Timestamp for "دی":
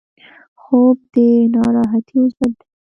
2.59-2.67